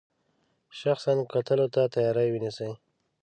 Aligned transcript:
شخصا 0.79 1.13
کتلو 1.33 1.67
ته 1.73 1.81
تیاری 1.93 2.29
ونیسي. 2.31 2.69